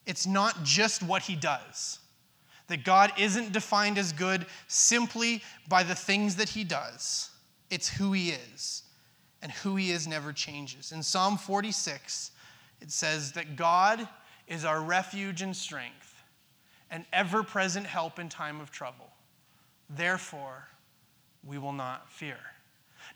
[0.07, 1.99] It's not just what he does.
[2.69, 7.31] That God isn't defined as good simply by the things that he does,
[7.71, 8.83] it's who he is.
[9.43, 10.93] And who he is never changes.
[10.93, 12.33] In Psalm 46,
[12.81, 14.09] it says that God
[14.49, 16.23] is our refuge and strength,
[16.91, 19.11] an ever present help in time of trouble.
[19.91, 20.67] Therefore,
[21.45, 22.39] we will not fear.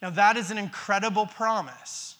[0.02, 2.16] Now, that is an incredible promise.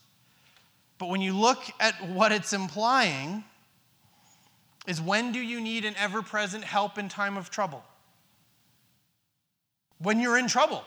[0.99, 3.43] But when you look at what it's implying,
[4.87, 7.83] is when do you need an ever present help in time of trouble?
[9.99, 10.85] When you're in trouble.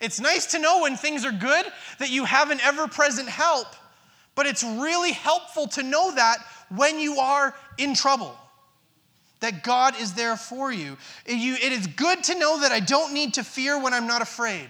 [0.00, 1.66] It's nice to know when things are good
[1.98, 3.68] that you have an ever present help,
[4.34, 8.36] but it's really helpful to know that when you are in trouble,
[9.40, 10.96] that God is there for you.
[11.24, 14.68] It is good to know that I don't need to fear when I'm not afraid.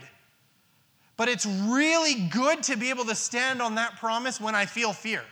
[1.17, 4.91] But it's really good to be able to stand on that promise when I feel
[4.91, 5.23] fear.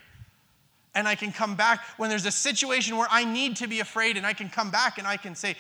[0.95, 4.15] And I can come back when there's a situation where I need to be afraid,
[4.15, 5.55] and I can come back and I can say,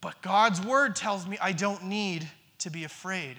[0.00, 3.36] But God's word tells me I don't need to be afraid.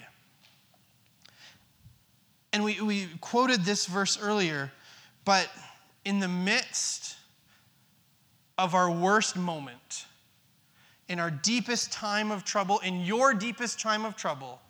[2.52, 4.72] And we, we quoted this verse earlier,
[5.24, 5.48] but
[6.04, 7.16] in the midst
[8.56, 10.06] of our worst moment,
[11.08, 14.60] in our deepest time of trouble, in your deepest time of trouble,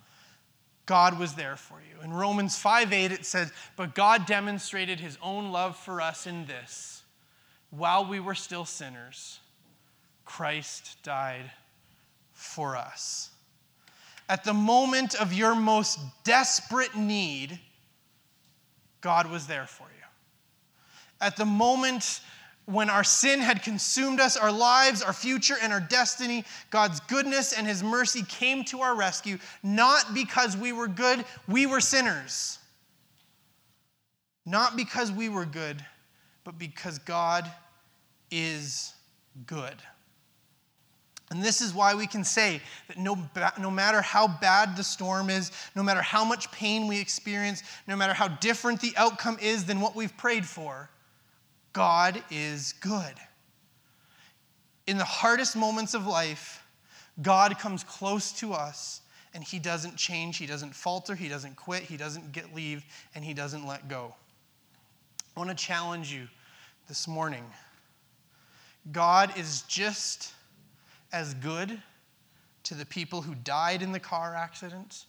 [0.89, 2.03] God was there for you.
[2.03, 6.47] In Romans 5 8, it says, But God demonstrated his own love for us in
[6.47, 7.03] this
[7.71, 9.41] while we were still sinners,
[10.25, 11.51] Christ died
[12.33, 13.29] for us.
[14.31, 17.61] At the moment of your most desperate need,
[19.03, 20.07] God was there for you.
[21.21, 22.23] At the moment
[22.69, 27.55] when our sin had consumed us, our lives, our future, and our destiny, God's goodness
[27.55, 32.59] and His mercy came to our rescue, not because we were good, we were sinners.
[34.45, 35.83] Not because we were good,
[36.45, 37.51] but because God
[38.31, 38.93] is
[39.47, 39.77] good.
[41.31, 43.17] And this is why we can say that no,
[43.59, 47.97] no matter how bad the storm is, no matter how much pain we experience, no
[47.97, 50.91] matter how different the outcome is than what we've prayed for,
[51.79, 53.15] God is good.
[54.89, 56.67] In the hardest moments of life,
[57.23, 59.03] God comes close to us
[59.33, 63.25] and he doesn't change, he doesn't falter, he doesn't quit, he doesn't get leave, and
[63.25, 64.13] he doesn't let go.
[65.37, 66.27] I want to challenge you
[66.89, 67.45] this morning.
[68.91, 70.33] God is just
[71.13, 71.81] as good
[72.65, 75.05] to the people who died in the car accident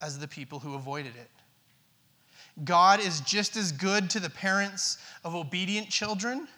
[0.00, 1.35] as the people who avoided it.
[2.64, 6.48] God is just as good to the parents of obedient children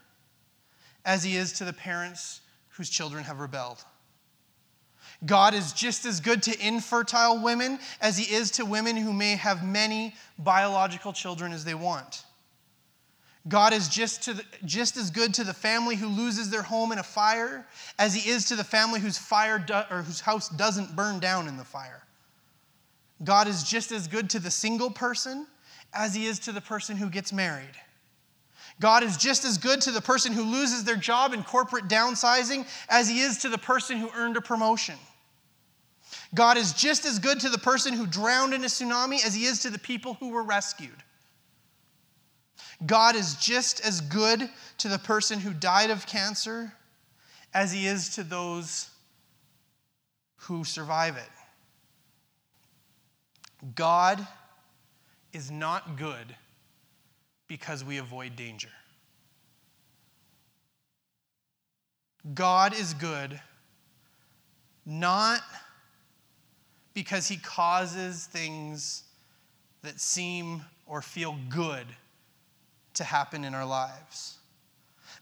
[1.05, 2.41] as he is to the parents
[2.71, 3.85] whose children have rebelled.
[5.27, 9.35] God is just as good to infertile women as he is to women who may
[9.35, 12.25] have many biological children as they want.
[13.49, 16.99] God is just, the, just as good to the family who loses their home in
[16.99, 17.67] a fire
[17.99, 21.49] as he is to the family whose, fire do, or whose house doesn't burn down
[21.49, 22.03] in the fire.
[23.25, 25.47] God is just as good to the single person
[25.95, 27.77] as he is to the person who gets married.
[28.81, 32.67] God is just as good to the person who loses their job in corporate downsizing
[32.89, 34.95] as he is to the person who earned a promotion.
[36.35, 39.47] God is just as good to the person who drowned in a tsunami as he
[39.47, 41.03] is to the people who were rescued.
[42.87, 46.73] God is just as good to the person who died of cancer
[47.53, 48.91] as he is to those
[50.43, 51.29] who survive it.
[53.75, 54.25] God
[55.33, 56.35] is not good
[57.47, 58.69] because we avoid danger.
[62.35, 63.41] God is good
[64.85, 65.43] not
[66.95, 69.05] because he causes things
[69.83, 71.87] that seem or feel good
[72.95, 74.39] to happen in our lives.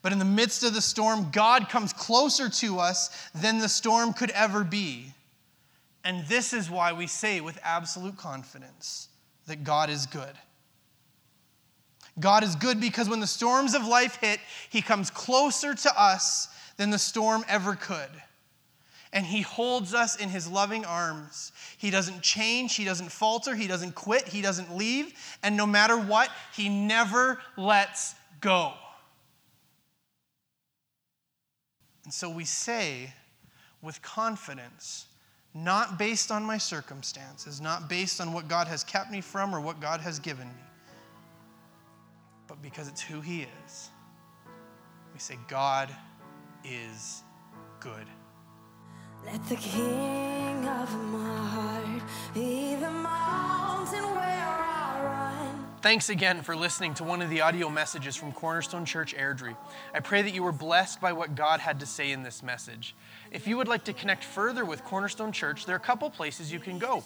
[0.03, 4.13] But in the midst of the storm, God comes closer to us than the storm
[4.13, 5.13] could ever be.
[6.05, 9.09] And this is why we say with absolute confidence
[9.47, 10.33] that God is good.
[12.19, 14.41] God is good because when the storms of life hit,
[14.71, 18.11] He comes closer to us than the storm ever could.
[19.13, 21.53] And He holds us in His loving arms.
[21.77, 25.13] He doesn't change, He doesn't falter, He doesn't quit, He doesn't leave.
[25.43, 28.73] And no matter what, He never lets go.
[32.05, 33.13] And so we say
[33.83, 35.07] with confidence,
[35.57, 39.61] not based on my circumstances, not based on what God has kept me from or
[39.61, 40.65] what God has given me,
[42.47, 43.91] but because it's who He is.
[45.15, 45.89] We say, God
[46.63, 47.23] is
[47.81, 48.07] good.
[49.25, 52.03] Let the King of my heart
[55.83, 59.57] Thanks again for listening to one of the audio messages from Cornerstone Church Airdrie.
[59.95, 62.97] I pray that you were blessed by what God had to say in this message.
[63.31, 66.51] If you would like to connect further with Cornerstone Church, there are a couple places
[66.51, 67.05] you can go.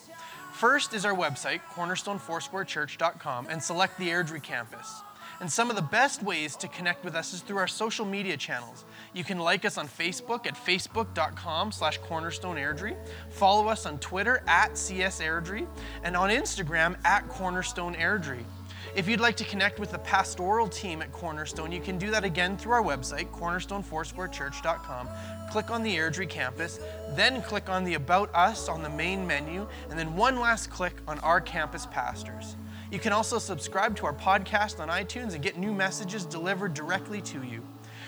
[0.52, 5.02] First is our website, cornerstonefoursquarechurch.com, and select the Airdrie campus.
[5.40, 8.36] And some of the best ways to connect with us is through our social media
[8.36, 8.84] channels.
[9.14, 12.96] You can like us on Facebook at facebook.com slash cornerstoneairdrie,
[13.30, 15.66] follow us on Twitter at csairdrie,
[16.04, 18.44] and on Instagram at cornerstoneairdrie.
[18.92, 22.24] If you'd like to connect with the pastoral team at Cornerstone, you can do that
[22.24, 25.08] again through our website, cornerstonefoursquarechurch.com.
[25.50, 26.80] Click on the Airdrie campus,
[27.10, 30.94] then click on the About Us on the main menu, and then one last click
[31.06, 32.56] on our campus pastors.
[32.90, 37.20] You can also subscribe to our podcast on iTunes and get new messages delivered directly
[37.22, 37.62] to you.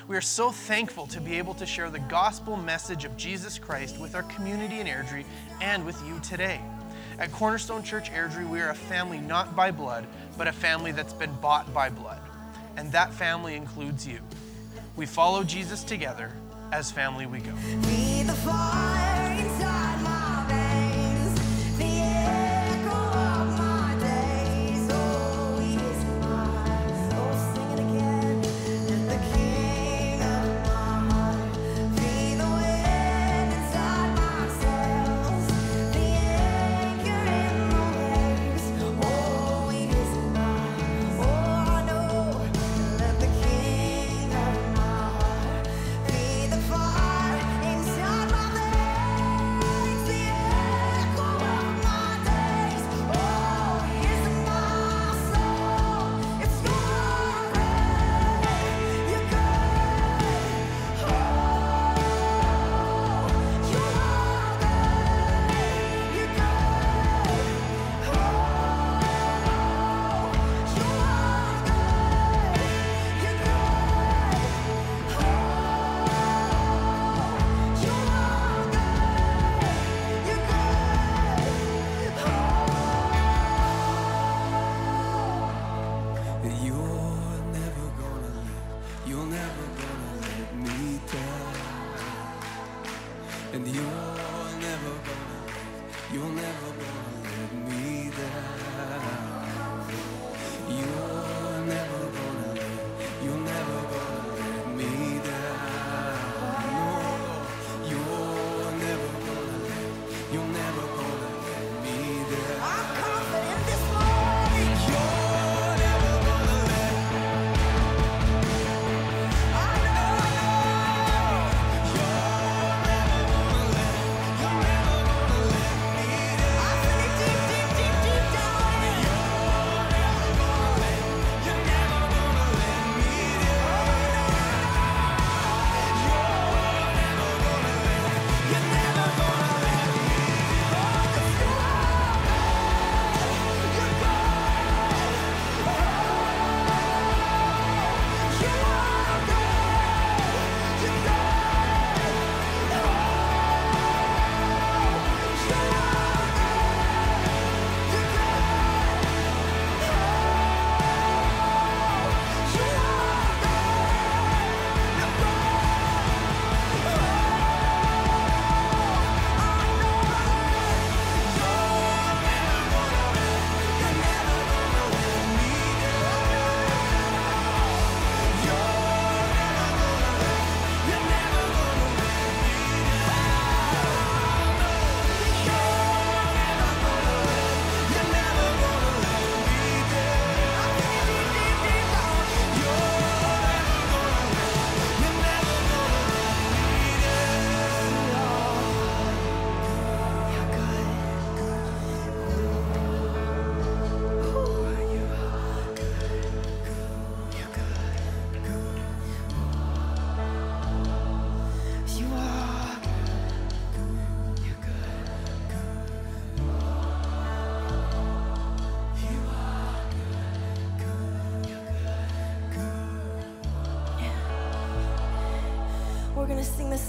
[0.09, 4.01] We are so thankful to be able to share the gospel message of Jesus Christ
[4.01, 5.24] with our community in Airdrie
[5.61, 6.61] and with you today.
[7.23, 10.05] At Cornerstone Church Airdrie, we are a family not by blood,
[10.37, 12.18] but a family that's been bought by blood.
[12.77, 14.18] And that family includes you.
[14.97, 16.33] We follow Jesus together.
[16.73, 17.53] As family, we go.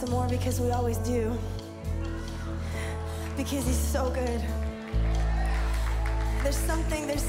[0.05, 1.31] Some more because we always do.
[3.37, 4.43] Because he's so good.
[6.43, 7.25] There's something, there's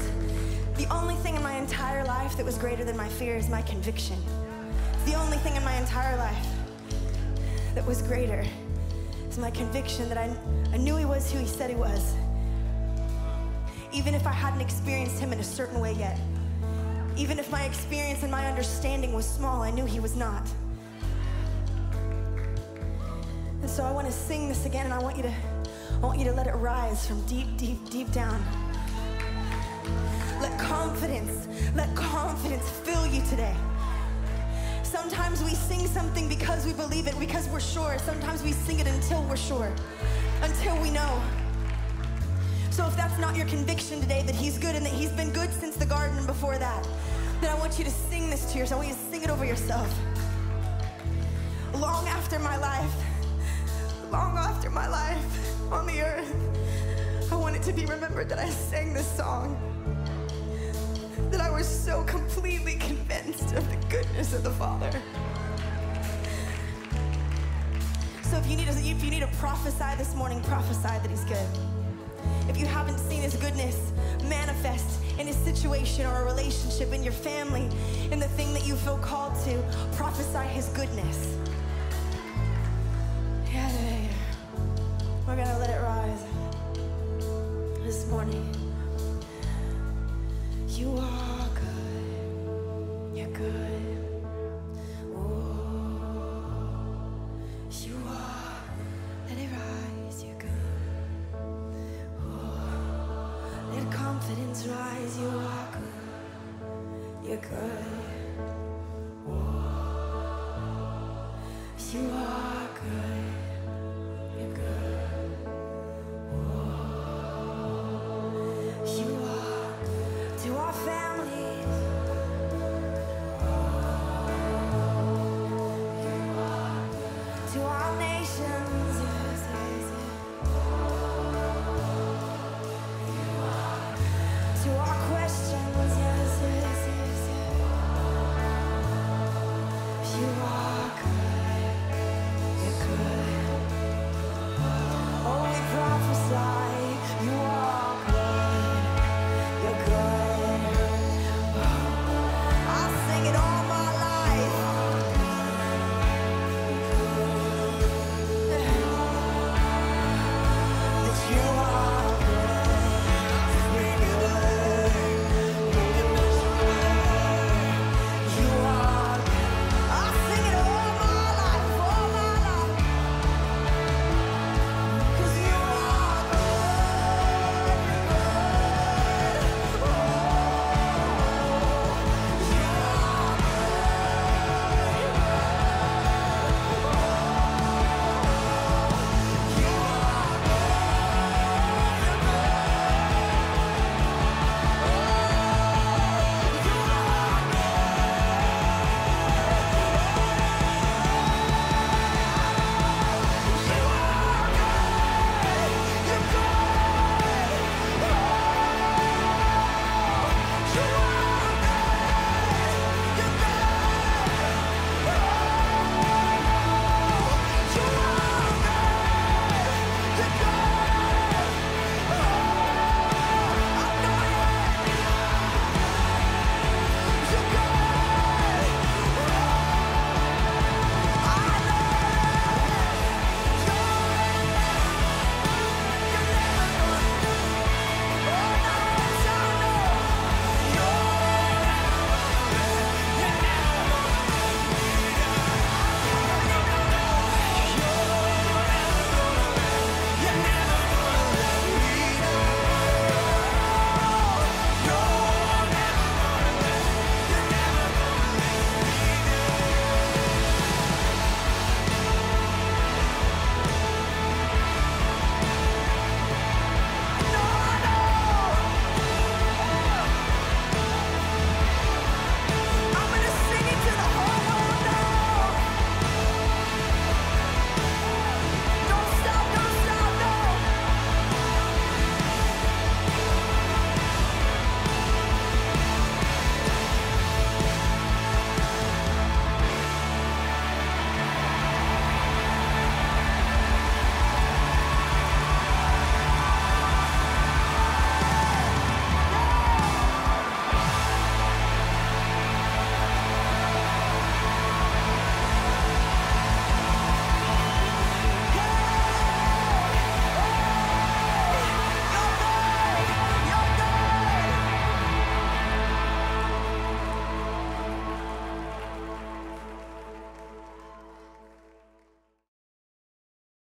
[0.75, 3.61] the only thing in my entire life that was greater than my fear is my
[3.61, 4.17] conviction.
[4.93, 6.47] It's the only thing in my entire life
[7.75, 8.45] that was greater
[9.29, 10.29] is my conviction that I,
[10.73, 12.13] I knew he was who he said he was.
[13.93, 16.19] Even if I hadn't experienced him in a certain way yet.
[17.15, 20.45] Even if my experience and my understanding was small, I knew he was not.
[23.75, 25.33] So I want to sing this again, and I want you to,
[25.95, 28.41] I want you to let it rise from deep, deep, deep down.
[30.39, 33.53] Let confidence, let confidence fill you today.
[34.83, 37.97] Sometimes we sing something because we believe it, because we're sure.
[37.99, 39.73] Sometimes we sing it until we're sure,
[40.41, 41.21] until we know.
[42.71, 45.51] So if that's not your conviction today that he's good and that he's been good
[45.51, 46.87] since the garden before that,
[47.41, 48.81] then I want you to sing this to yourself.
[48.81, 49.93] I want you to sing it over yourself.
[51.73, 52.89] Long after my life,
[54.11, 58.49] long after my life on the earth, I want it to be remembered that I
[58.49, 59.57] sang this song.
[61.31, 64.91] That I was so completely convinced of the goodness of the Father.
[68.23, 71.23] So if you need to, if you need to prophesy this morning, prophesy that He's
[71.25, 71.47] good.
[72.49, 73.91] If you haven't seen His goodness
[74.23, 77.69] manifest in a situation or a relationship in your family,
[78.11, 79.63] in the thing that you feel called to,
[79.95, 81.37] prophesy His goodness.